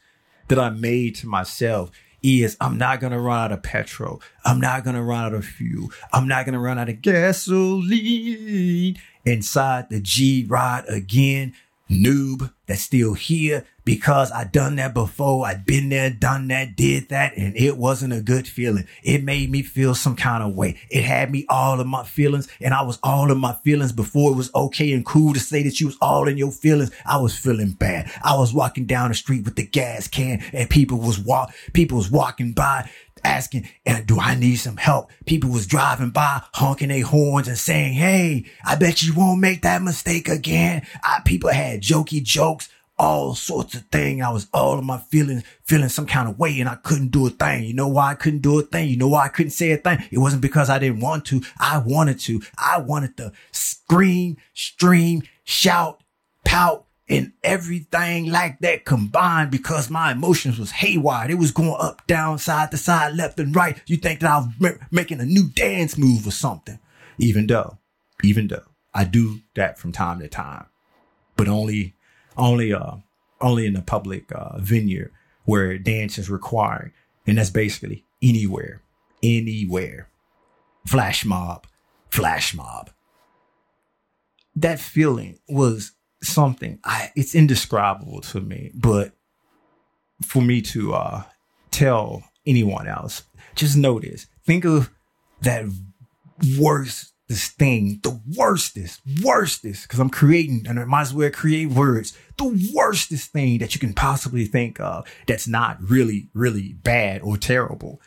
that 0.48 0.58
I 0.58 0.70
made 0.70 1.14
to 1.16 1.26
myself 1.26 1.90
is 2.22 2.56
I'm 2.60 2.78
not 2.78 3.00
going 3.00 3.12
to 3.12 3.20
run 3.20 3.44
out 3.44 3.52
of 3.52 3.62
petrol. 3.62 4.22
I'm 4.44 4.60
not 4.60 4.84
going 4.84 4.96
to 4.96 5.02
run 5.02 5.24
out 5.24 5.34
of 5.34 5.44
fuel. 5.44 5.90
I'm 6.12 6.26
not 6.26 6.46
going 6.46 6.54
to 6.54 6.58
run 6.58 6.78
out 6.78 6.88
of 6.88 7.02
gasoline 7.02 8.96
inside 9.24 9.90
the 9.90 10.00
G 10.00 10.46
ride 10.48 10.84
again 10.88 11.54
noob 11.90 12.52
that's 12.66 12.80
still 12.80 13.14
here 13.14 13.64
because 13.84 14.32
I 14.32 14.44
done 14.44 14.76
that 14.76 14.94
before. 14.94 15.46
I'd 15.46 15.66
been 15.66 15.90
there, 15.90 16.10
done 16.10 16.48
that, 16.48 16.76
did 16.76 17.10
that, 17.10 17.36
and 17.36 17.54
it 17.56 17.76
wasn't 17.76 18.14
a 18.14 18.22
good 18.22 18.48
feeling. 18.48 18.86
It 19.02 19.22
made 19.22 19.50
me 19.50 19.62
feel 19.62 19.94
some 19.94 20.16
kind 20.16 20.42
of 20.42 20.54
way. 20.54 20.80
It 20.90 21.04
had 21.04 21.30
me 21.30 21.44
all 21.48 21.80
in 21.80 21.88
my 21.88 22.04
feelings 22.04 22.48
and 22.60 22.72
I 22.72 22.82
was 22.82 22.98
all 23.02 23.30
in 23.30 23.38
my 23.38 23.52
feelings 23.64 23.92
before 23.92 24.32
it 24.32 24.36
was 24.36 24.54
okay 24.54 24.92
and 24.92 25.04
cool 25.04 25.34
to 25.34 25.40
say 25.40 25.62
that 25.64 25.80
you 25.80 25.86
was 25.86 25.98
all 26.00 26.28
in 26.28 26.38
your 26.38 26.52
feelings. 26.52 26.90
I 27.04 27.18
was 27.18 27.36
feeling 27.36 27.72
bad. 27.72 28.10
I 28.22 28.36
was 28.36 28.54
walking 28.54 28.86
down 28.86 29.10
the 29.10 29.14
street 29.14 29.44
with 29.44 29.56
the 29.56 29.66
gas 29.66 30.08
can 30.08 30.42
and 30.52 30.70
people 30.70 30.98
was 30.98 31.18
walk, 31.18 31.54
people 31.74 31.98
was 31.98 32.10
walking 32.10 32.52
by 32.52 32.88
asking, 33.24 33.68
and 33.86 34.06
do 34.06 34.18
I 34.20 34.34
need 34.34 34.56
some 34.56 34.76
help? 34.76 35.10
People 35.24 35.50
was 35.50 35.66
driving 35.66 36.10
by, 36.10 36.42
honking 36.52 36.88
their 36.88 37.04
horns 37.04 37.48
and 37.48 37.58
saying, 37.58 37.94
Hey, 37.94 38.44
I 38.64 38.76
bet 38.76 39.02
you 39.02 39.14
won't 39.14 39.40
make 39.40 39.62
that 39.62 39.82
mistake 39.82 40.28
again. 40.28 40.86
I, 41.02 41.20
people 41.24 41.50
had 41.50 41.80
jokey 41.80 42.22
jokes, 42.22 42.68
all 42.98 43.34
sorts 43.34 43.74
of 43.74 43.82
things. 43.86 44.22
I 44.22 44.30
was 44.30 44.46
all 44.52 44.78
of 44.78 44.84
my 44.84 44.98
feelings, 44.98 45.42
feeling 45.64 45.88
some 45.88 46.06
kind 46.06 46.28
of 46.28 46.38
way 46.38 46.60
and 46.60 46.68
I 46.68 46.76
couldn't 46.76 47.08
do 47.08 47.26
a 47.26 47.30
thing. 47.30 47.64
You 47.64 47.74
know 47.74 47.88
why 47.88 48.10
I 48.10 48.14
couldn't 48.14 48.42
do 48.42 48.58
a 48.58 48.62
thing? 48.62 48.88
You 48.88 48.96
know 48.96 49.08
why 49.08 49.24
I 49.24 49.28
couldn't 49.28 49.50
say 49.50 49.72
a 49.72 49.76
thing? 49.76 49.98
It 50.10 50.18
wasn't 50.18 50.42
because 50.42 50.70
I 50.70 50.78
didn't 50.78 51.00
want 51.00 51.24
to. 51.26 51.42
I 51.58 51.78
wanted 51.78 52.20
to. 52.20 52.40
I 52.58 52.78
wanted 52.78 53.16
to 53.16 53.32
scream, 53.52 54.36
stream, 54.52 55.22
shout, 55.44 56.02
pout, 56.44 56.83
and 57.08 57.32
everything 57.42 58.30
like 58.30 58.58
that 58.60 58.84
combined 58.84 59.50
because 59.50 59.90
my 59.90 60.12
emotions 60.12 60.58
was 60.58 60.70
haywire. 60.70 61.30
It 61.30 61.38
was 61.38 61.50
going 61.50 61.76
up, 61.78 62.06
down, 62.06 62.38
side 62.38 62.70
to 62.70 62.76
side, 62.76 63.14
left 63.14 63.38
and 63.38 63.54
right. 63.54 63.80
You 63.86 63.96
think 63.96 64.20
that 64.20 64.30
I 64.30 64.38
was 64.38 64.48
ma- 64.58 64.86
making 64.90 65.20
a 65.20 65.26
new 65.26 65.48
dance 65.48 65.98
move 65.98 66.26
or 66.26 66.30
something. 66.30 66.78
Even 67.18 67.46
though, 67.46 67.78
even 68.22 68.48
though 68.48 68.64
I 68.94 69.04
do 69.04 69.40
that 69.54 69.78
from 69.78 69.92
time 69.92 70.20
to 70.20 70.28
time, 70.28 70.66
but 71.36 71.48
only, 71.48 71.94
only, 72.36 72.72
uh, 72.72 72.96
only 73.40 73.66
in 73.66 73.76
a 73.76 73.82
public, 73.82 74.32
uh, 74.32 74.58
venue 74.58 75.10
where 75.44 75.76
dance 75.76 76.16
is 76.16 76.30
required. 76.30 76.92
And 77.26 77.38
that's 77.38 77.50
basically 77.50 78.04
anywhere, 78.22 78.80
anywhere. 79.22 80.08
Flash 80.86 81.24
mob, 81.24 81.66
flash 82.10 82.54
mob. 82.54 82.90
That 84.56 84.78
feeling 84.78 85.38
was 85.48 85.92
something 86.24 86.78
I 86.84 87.12
it's 87.16 87.34
indescribable 87.34 88.20
to 88.22 88.40
me, 88.40 88.70
but 88.74 89.12
for 90.22 90.42
me 90.42 90.62
to 90.62 90.94
uh 90.94 91.22
tell 91.70 92.22
anyone 92.46 92.86
else, 92.86 93.22
just 93.54 93.76
notice. 93.76 94.26
Think 94.44 94.64
of 94.64 94.90
that 95.42 95.64
worst 96.58 97.14
this 97.28 97.48
thing, 97.48 98.00
the 98.02 98.20
worstest, 98.36 99.00
worstest, 99.22 99.84
because 99.84 99.98
I'm 99.98 100.10
creating 100.10 100.66
and 100.68 100.78
I 100.78 100.84
might 100.84 101.02
as 101.02 101.14
well 101.14 101.30
create 101.30 101.70
words, 101.70 102.16
the 102.36 102.70
worstest 102.74 103.32
thing 103.32 103.58
that 103.58 103.74
you 103.74 103.80
can 103.80 103.94
possibly 103.94 104.44
think 104.44 104.78
of 104.78 105.06
that's 105.26 105.48
not 105.48 105.78
really, 105.80 106.28
really 106.34 106.74
bad 106.74 107.22
or 107.22 107.36
terrible. 107.36 108.00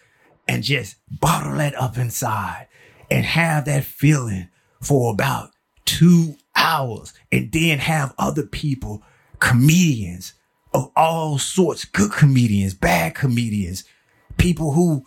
And 0.48 0.64
just 0.64 0.98
bottle 1.10 1.58
that 1.58 1.76
up 1.76 1.98
inside 1.98 2.68
and 3.10 3.26
have 3.26 3.66
that 3.66 3.86
feeling 3.86 4.50
for 4.82 5.12
about 5.12 5.50
two 5.86 6.36
hours 6.58 7.14
and 7.32 7.52
then 7.52 7.80
have 7.80 8.14
other 8.18 8.44
people, 8.44 9.04
comedians 9.40 10.34
of 10.74 10.92
all 10.96 11.38
sorts, 11.38 11.86
good 11.86 12.12
comedians, 12.12 12.74
bad 12.74 13.16
comedians, 13.16 13.84
people 14.38 14.74
who 14.74 15.06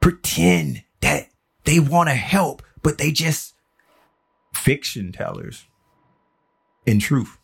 pretend 0.00 0.82
that 1.00 1.28
they 1.64 1.78
want 1.78 2.08
to 2.08 2.14
help, 2.14 2.62
but 2.82 2.98
they 2.98 3.12
just 3.12 3.54
fiction 4.52 5.12
tellers 5.12 5.64
in 6.86 6.98
truth. 6.98 7.38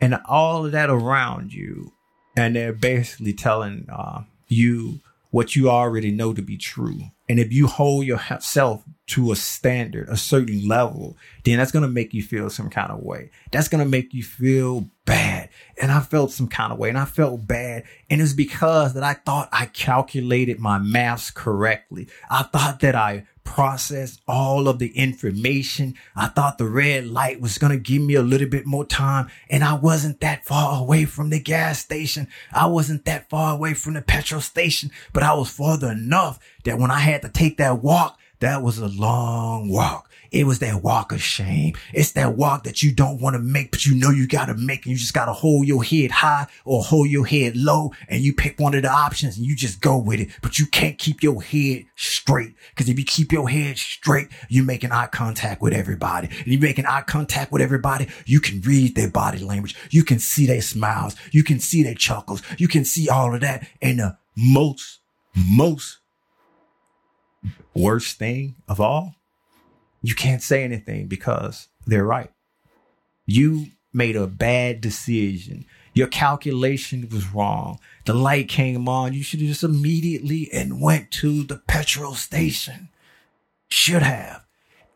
And 0.00 0.20
all 0.28 0.66
of 0.66 0.72
that 0.72 0.90
around 0.90 1.52
you. 1.52 1.92
And 2.36 2.56
they're 2.56 2.72
basically 2.72 3.34
telling 3.34 3.86
uh, 3.92 4.22
you 4.48 5.00
what 5.30 5.54
you 5.54 5.70
already 5.70 6.10
know 6.10 6.32
to 6.32 6.42
be 6.42 6.56
true. 6.56 7.00
And 7.28 7.38
if 7.38 7.52
you 7.52 7.66
hold 7.66 8.04
yourself 8.04 8.84
to 9.08 9.32
a 9.32 9.36
standard, 9.36 10.08
a 10.08 10.16
certain 10.16 10.66
level, 10.66 11.16
then 11.44 11.58
that's 11.58 11.72
going 11.72 11.82
to 11.82 11.88
make 11.88 12.14
you 12.14 12.22
feel 12.22 12.48
some 12.48 12.70
kind 12.70 12.90
of 12.90 13.00
way. 13.00 13.30
That's 13.50 13.68
going 13.68 13.82
to 13.82 13.90
make 13.90 14.14
you 14.14 14.22
feel 14.22 14.88
bad. 15.04 15.48
And 15.80 15.90
I 15.90 16.00
felt 16.00 16.30
some 16.30 16.48
kind 16.48 16.72
of 16.72 16.78
way 16.78 16.88
and 16.88 16.98
I 16.98 17.04
felt 17.04 17.46
bad. 17.46 17.84
And 18.08 18.20
it's 18.20 18.32
because 18.32 18.94
that 18.94 19.02
I 19.02 19.14
thought 19.14 19.48
I 19.52 19.66
calculated 19.66 20.60
my 20.60 20.78
maths 20.78 21.30
correctly. 21.30 22.08
I 22.30 22.44
thought 22.44 22.80
that 22.80 22.94
I 22.94 23.26
processed 23.44 24.20
all 24.28 24.68
of 24.68 24.78
the 24.78 24.96
information. 24.96 25.94
I 26.14 26.28
thought 26.28 26.58
the 26.58 26.68
red 26.68 27.08
light 27.08 27.40
was 27.40 27.58
going 27.58 27.72
to 27.72 27.78
give 27.78 28.00
me 28.00 28.14
a 28.14 28.22
little 28.22 28.48
bit 28.48 28.66
more 28.66 28.84
time 28.84 29.28
and 29.50 29.64
I 29.64 29.74
wasn't 29.74 30.20
that 30.20 30.44
far 30.44 30.80
away 30.80 31.06
from 31.06 31.30
the 31.30 31.40
gas 31.40 31.80
station. 31.80 32.28
I 32.52 32.66
wasn't 32.66 33.04
that 33.06 33.28
far 33.28 33.54
away 33.54 33.74
from 33.74 33.94
the 33.94 34.02
petrol 34.02 34.40
station, 34.40 34.92
but 35.12 35.24
I 35.24 35.34
was 35.34 35.50
farther 35.50 35.90
enough 35.90 36.38
that 36.64 36.78
when 36.78 36.92
I 36.92 37.00
had 37.00 37.22
to 37.22 37.28
take 37.28 37.56
that 37.58 37.82
walk, 37.82 38.18
that 38.42 38.62
was 38.62 38.78
a 38.78 38.88
long 38.88 39.68
walk. 39.68 40.10
It 40.32 40.46
was 40.46 40.60
that 40.60 40.82
walk 40.82 41.12
of 41.12 41.22
shame. 41.22 41.74
It's 41.92 42.12
that 42.12 42.36
walk 42.36 42.64
that 42.64 42.82
you 42.82 42.92
don't 42.92 43.20
want 43.20 43.34
to 43.34 43.38
make, 43.38 43.70
but 43.70 43.86
you 43.86 43.94
know 43.94 44.10
you 44.10 44.26
got 44.26 44.46
to 44.46 44.54
make 44.54 44.84
and 44.84 44.92
you 44.92 44.96
just 44.96 45.14
got 45.14 45.26
to 45.26 45.32
hold 45.32 45.66
your 45.66 45.84
head 45.84 46.10
high 46.10 46.46
or 46.64 46.82
hold 46.82 47.08
your 47.08 47.26
head 47.26 47.54
low 47.54 47.92
and 48.08 48.22
you 48.22 48.32
pick 48.32 48.58
one 48.58 48.74
of 48.74 48.82
the 48.82 48.90
options 48.90 49.36
and 49.36 49.46
you 49.46 49.54
just 49.54 49.80
go 49.80 49.96
with 49.98 50.20
it. 50.20 50.30
But 50.40 50.58
you 50.58 50.66
can't 50.66 50.98
keep 50.98 51.22
your 51.22 51.42
head 51.42 51.84
straight 51.96 52.54
because 52.70 52.88
if 52.88 52.98
you 52.98 53.04
keep 53.04 53.30
your 53.30 53.48
head 53.48 53.78
straight, 53.78 54.28
you're 54.48 54.64
making 54.64 54.90
eye 54.90 55.08
contact 55.08 55.60
with 55.60 55.74
everybody. 55.74 56.28
And 56.38 56.46
you're 56.46 56.60
making 56.60 56.86
eye 56.86 57.02
contact 57.02 57.52
with 57.52 57.62
everybody. 57.62 58.08
You 58.24 58.40
can 58.40 58.60
read 58.62 58.96
their 58.96 59.10
body 59.10 59.38
language. 59.38 59.76
You 59.90 60.02
can 60.02 60.18
see 60.18 60.46
their 60.46 60.62
smiles. 60.62 61.14
You 61.30 61.44
can 61.44 61.60
see 61.60 61.82
their 61.82 61.94
chuckles. 61.94 62.42
You 62.58 62.68
can 62.68 62.84
see 62.84 63.08
all 63.08 63.34
of 63.34 63.42
that. 63.42 63.68
And 63.80 64.00
the 64.00 64.16
most, 64.36 65.00
most 65.36 65.98
worst 67.74 68.18
thing 68.18 68.54
of 68.68 68.80
all 68.80 69.14
you 70.02 70.14
can't 70.16 70.42
say 70.42 70.64
anything 70.64 71.06
because 71.06 71.68
they're 71.86 72.04
right. 72.04 72.30
You 73.24 73.66
made 73.92 74.16
a 74.16 74.26
bad 74.26 74.80
decision. 74.80 75.64
Your 75.94 76.08
calculation 76.08 77.08
was 77.10 77.32
wrong. 77.32 77.78
The 78.04 78.14
light 78.14 78.48
came 78.48 78.88
on. 78.88 79.12
You 79.12 79.22
should 79.22 79.40
have 79.40 79.48
just 79.48 79.62
immediately 79.62 80.50
and 80.52 80.80
went 80.80 81.10
to 81.12 81.44
the 81.44 81.56
petrol 81.68 82.14
station. 82.14 82.88
Should 83.68 84.02
have. 84.02 84.44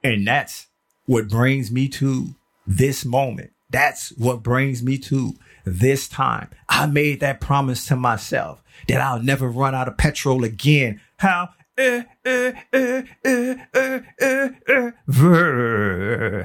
And 0.02 0.26
that's 0.26 0.66
what 1.06 1.28
brings 1.28 1.70
me 1.70 1.88
to 1.88 2.34
this 2.66 3.04
moment. 3.04 3.52
That's 3.70 4.10
what 4.10 4.42
brings 4.42 4.82
me 4.82 4.98
to 4.98 5.34
this 5.64 6.08
time. 6.08 6.50
I 6.68 6.86
made 6.86 7.20
that 7.20 7.40
promise 7.40 7.86
to 7.86 7.96
myself 7.96 8.62
that 8.88 9.00
I'll 9.00 9.22
never 9.22 9.48
run 9.48 9.74
out 9.74 9.88
of 9.88 9.96
petrol 9.96 10.44
again. 10.44 11.00
How? 11.18 11.50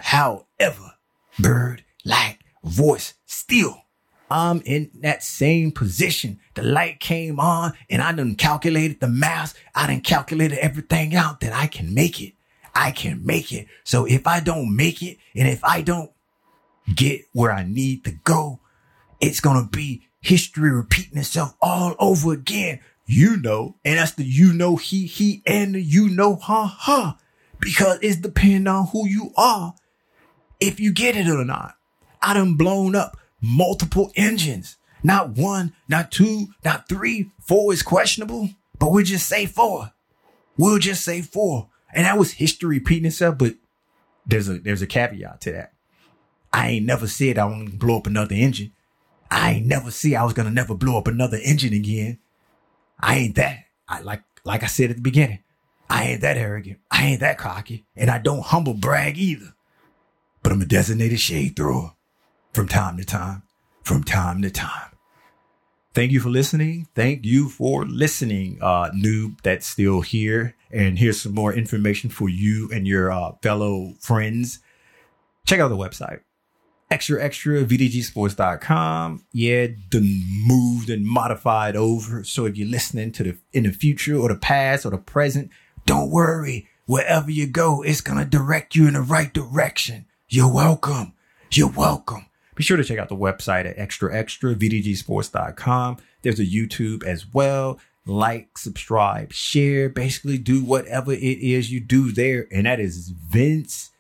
However, 0.02 0.96
bird 1.40 1.84
like 2.04 2.40
voice 2.64 3.14
still. 3.26 3.82
I'm 4.30 4.62
in 4.66 4.92
that 5.02 5.24
same 5.24 5.72
position. 5.72 6.40
The 6.56 6.64
light 6.64 7.00
came 7.00 7.40
on 7.40 7.74
and 7.90 8.02
I 8.02 8.12
done 8.12 8.36
calculated 8.36 9.00
the 9.00 9.08
math. 9.08 9.54
I 9.76 9.88
done 9.88 10.02
calculated 10.02 10.58
everything 10.60 11.16
out 11.16 11.40
that 11.42 11.54
I 11.54 11.68
can 11.68 11.94
make 11.94 12.22
it. 12.22 12.34
I 12.74 12.92
can 12.92 13.26
make 13.26 13.52
it. 13.52 13.68
So 13.84 14.06
if 14.06 14.28
I 14.28 14.40
don't 14.40 14.76
make 14.76 15.02
it 15.02 15.18
and 15.36 15.48
if 15.48 15.64
I 15.64 15.82
don't 15.82 16.12
get 16.94 17.22
where 17.34 17.52
I 17.52 17.64
need 17.64 18.04
to 18.06 18.12
go, 18.12 18.60
it's 19.20 19.40
going 19.40 19.64
to 19.64 19.70
be 19.70 20.08
history 20.22 20.72
repeating 20.72 21.18
itself 21.18 21.56
all 21.62 21.96
over 22.00 22.34
again. 22.34 22.80
You 23.06 23.38
know, 23.38 23.76
and 23.84 23.98
that's 23.98 24.14
the 24.14 24.24
you 24.24 24.54
know 24.54 24.78
he, 24.78 25.06
he, 25.06 25.44
and 25.46 25.76
the 25.76 25.82
you 25.82 26.10
know 26.10 26.36
ha 26.36 26.66
ha, 26.66 27.18
because 27.60 28.00
it's 28.02 28.18
depending 28.18 28.68
on 28.68 28.88
who 28.88 29.08
you 29.08 29.32
are. 29.36 29.74
If 30.60 30.80
you 30.80 30.94
get 30.94 31.18
it 31.18 31.28
or 31.28 31.44
not. 31.44 31.76
I 32.22 32.34
done 32.34 32.56
blown 32.56 32.96
up 32.96 33.18
multiple 33.42 34.12
engines. 34.16 34.78
Not 35.04 35.32
one, 35.32 35.74
not 35.90 36.12
two, 36.12 36.50
not 36.64 36.88
three. 36.88 37.32
Four 37.40 37.74
is 37.74 37.82
questionable, 37.82 38.50
but 38.78 38.92
we'll 38.92 39.04
just 39.04 39.28
say 39.28 39.48
four. 39.48 39.92
We'll 40.58 40.78
just 40.78 41.04
say 41.04 41.22
four. 41.22 41.70
And 41.94 42.06
that 42.06 42.18
was 42.18 42.34
history 42.34 42.78
repeating 42.78 43.08
itself, 43.08 43.38
but 43.38 43.56
there's 44.26 44.48
a 44.48 44.60
there's 44.60 44.84
a 44.84 44.88
caveat 44.88 45.42
to 45.42 45.52
that. 45.54 45.74
I 46.54 46.70
ain't 46.70 46.86
never 46.86 47.08
said 47.08 47.38
I 47.38 47.46
want 47.46 47.72
to 47.72 47.78
blow 47.78 47.98
up 47.98 48.08
another 48.08 48.36
engine. 48.36 48.74
I 49.32 49.54
ain't 49.54 49.66
never 49.66 49.90
see 49.90 50.16
I 50.16 50.24
was 50.24 50.34
gonna 50.34 50.52
never 50.52 50.76
blow 50.76 50.98
up 50.98 51.08
another 51.08 51.40
engine 51.44 51.74
again. 51.74 52.20
I 53.02 53.18
ain't 53.18 53.36
that. 53.36 53.66
I 53.88 54.02
like 54.02 54.24
like 54.44 54.64
I 54.64 54.68
said 54.68 54.90
at 54.90 54.96
the 54.96 55.02
beginning. 55.02 55.40
I 55.90 56.06
ain't 56.06 56.22
that 56.22 56.38
arrogant. 56.38 56.80
I 56.90 57.06
ain't 57.06 57.20
that 57.20 57.38
cocky, 57.38 57.86
and 57.96 58.10
I 58.10 58.18
don't 58.18 58.44
humble 58.44 58.74
brag 58.74 59.18
either. 59.18 59.54
But 60.42 60.52
I'm 60.52 60.62
a 60.62 60.66
designated 60.66 61.20
shade 61.20 61.56
thrower 61.56 61.94
from 62.54 62.68
time 62.68 62.98
to 62.98 63.06
time, 63.06 63.44
from 63.84 64.04
time 64.04 64.42
to 64.42 64.50
time. 64.50 64.92
Thank 65.94 66.14
you 66.14 66.22
for 66.22 66.30
listening. 66.30 66.88
Thank 66.96 67.26
you 67.26 67.50
for 67.50 67.86
listening, 67.86 68.58
uh, 68.62 68.92
noob 68.92 69.42
that's 69.44 69.68
still 69.68 70.00
here. 70.00 70.56
And 70.72 70.98
here's 70.98 71.22
some 71.22 71.36
more 71.36 71.54
information 71.54 72.10
for 72.10 72.30
you 72.30 72.70
and 72.74 72.88
your 72.88 73.12
uh, 73.12 73.34
fellow 73.44 73.96
friends. 74.00 74.60
Check 75.46 75.60
out 75.60 75.68
the 75.68 75.76
website. 75.76 76.22
Extra 76.92 77.24
extra 77.24 77.64
VDGsports.com. 77.64 79.24
Yeah, 79.32 79.68
the 79.92 80.02
moved 80.46 80.90
and 80.90 81.06
modified 81.06 81.78
over. 81.78 82.26
So 82.26 82.46
if 82.46 82.58
you're 82.58 82.68
listening 82.68 83.14
to 83.14 83.24
the 83.24 83.38
in 83.54 83.64
the 83.64 83.72
future 83.72 84.18
or 84.18 84.28
the 84.28 84.36
past 84.36 84.86
or 84.86 84.90
the 84.90 84.98
present, 84.98 85.52
don't 85.86 86.12
worry. 86.12 86.68
Wherever 86.88 87.32
you 87.32 87.48
go, 87.48 87.82
it's 87.82 88.02
gonna 88.02 88.26
direct 88.26 88.76
you 88.76 88.90
in 88.90 88.96
the 88.96 89.02
right 89.02 89.34
direction. 89.34 90.06
You're 90.28 90.54
welcome. 90.54 91.14
You're 91.50 91.70
welcome. 91.70 92.26
Be 92.56 92.64
sure 92.64 92.76
to 92.76 92.84
check 92.84 93.00
out 93.00 93.08
the 93.08 93.16
website 93.16 93.66
at 93.66 93.80
extra 93.80 94.14
extra 94.14 94.54
VDGsports.com. 94.54 95.96
There's 96.24 96.42
a 96.42 96.46
YouTube 96.46 97.06
as 97.06 97.26
well. 97.34 97.80
Like, 98.06 98.58
subscribe, 98.58 99.32
share, 99.32 99.88
basically 99.88 100.38
do 100.38 100.62
whatever 100.62 101.14
it 101.14 101.22
is 101.22 101.72
you 101.72 101.80
do 101.80 102.12
there. 102.12 102.48
And 102.52 102.66
that 102.66 102.82
is 102.82 103.10
Vince. 103.10 103.91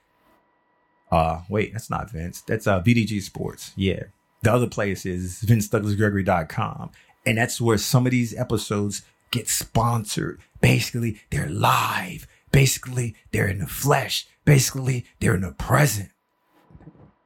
Uh, 1.11 1.41
wait, 1.49 1.73
that's 1.73 1.89
not 1.89 2.09
Vince. 2.09 2.41
That's 2.41 2.67
uh 2.67 2.81
VDG 2.81 3.21
Sports. 3.21 3.73
Yeah. 3.75 4.03
The 4.43 4.51
other 4.51 4.67
place 4.67 5.05
is 5.05 5.43
VinceDouglasGregory.com. 5.45 6.91
And 7.25 7.37
that's 7.37 7.61
where 7.61 7.77
some 7.77 8.07
of 8.07 8.11
these 8.11 8.35
episodes 8.35 9.03
get 9.29 9.47
sponsored. 9.47 10.39
Basically, 10.61 11.21
they're 11.29 11.49
live. 11.49 12.27
Basically, 12.51 13.15
they're 13.31 13.47
in 13.47 13.59
the 13.59 13.67
flesh. 13.67 14.27
Basically, 14.45 15.05
they're 15.19 15.35
in 15.35 15.41
the 15.41 15.51
present. 15.51 16.09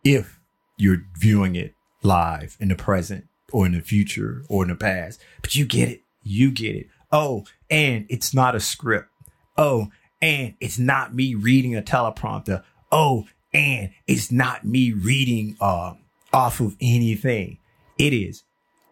If 0.04 0.40
you're 0.78 1.04
viewing 1.18 1.56
it 1.56 1.74
live 2.04 2.58
in 2.60 2.68
the 2.70 2.76
present 2.76 3.28
or 3.52 3.66
in 3.66 3.74
the 3.74 3.82
future 3.82 4.44
or 4.50 4.64
in 4.64 4.70
the 4.70 4.76
past. 4.76 5.22
But 5.42 5.56
you 5.56 5.66
get 5.66 5.90
it. 5.90 6.02
You 6.24 6.52
get 6.52 6.76
it. 6.76 6.88
Oh, 7.12 7.46
and 7.70 8.06
it's 8.10 8.34
not 8.34 8.56
a 8.56 8.60
script. 8.60 9.10
Oh, 9.58 9.90
and 10.22 10.56
it's 10.60 10.80
not 10.80 11.14
me 11.14 11.36
reading 11.36 11.76
a 11.76 11.82
teleprompter. 11.82 12.64
Oh, 12.92 13.26
and 13.56 13.92
it's 14.06 14.34
not 14.34 14.66
me 14.66 14.92
reading 14.92 15.56
uh, 15.62 15.94
off 16.34 16.60
of 16.60 16.76
anything. 16.82 17.58
It 17.98 18.12
is 18.12 18.44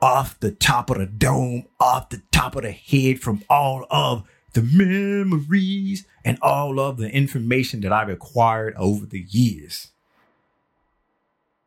off 0.01 0.39
the 0.39 0.51
top 0.51 0.89
of 0.89 0.97
the 0.97 1.05
dome, 1.05 1.65
off 1.81 2.09
the 2.09 2.21
top 2.31 2.55
of 2.55 2.63
the 2.63 2.71
head 2.71 3.19
from 3.19 3.43
all 3.49 3.85
of 3.91 4.23
the 4.53 4.61
memories 4.61 6.05
and 6.23 6.37
all 6.41 6.79
of 6.79 6.95
the 6.95 7.09
information 7.09 7.81
that 7.81 7.91
I've 7.91 8.07
acquired 8.07 8.73
over 8.77 9.05
the 9.05 9.25
years. 9.27 9.89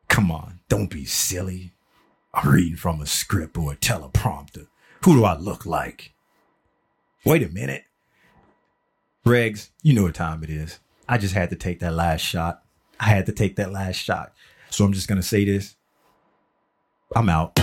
Come 0.07 0.31
on, 0.31 0.59
don't 0.67 0.89
be 0.89 1.05
silly. 1.05 1.73
I'm 2.33 2.49
reading 2.49 2.77
from 2.77 2.99
a 2.99 3.05
script 3.05 3.57
or 3.59 3.73
a 3.73 3.75
teleprompter. 3.75 4.67
Who 5.03 5.17
do 5.17 5.23
I 5.23 5.37
look 5.37 5.67
like? 5.67 6.13
Wait 7.23 7.43
a 7.43 7.49
minute. 7.49 7.83
Regs, 9.23 9.69
you 9.83 9.93
know 9.93 10.03
what 10.03 10.15
time 10.15 10.43
it 10.43 10.49
is. 10.49 10.79
I 11.07 11.19
just 11.19 11.35
had 11.35 11.51
to 11.51 11.55
take 11.55 11.79
that 11.79 11.93
last 11.93 12.21
shot. 12.21 12.63
I 12.99 13.05
had 13.05 13.25
to 13.27 13.31
take 13.31 13.55
that 13.57 13.71
last 13.71 13.97
shot. 13.97 14.33
So 14.69 14.85
I'm 14.85 14.93
just 14.93 15.07
going 15.07 15.21
to 15.21 15.27
say 15.27 15.45
this. 15.45 15.75
I'm 17.15 17.29
out. 17.29 17.57